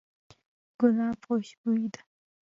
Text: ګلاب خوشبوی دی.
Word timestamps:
ګلاب 0.79 1.19
خوشبوی 1.27 1.85
دی. 1.93 2.01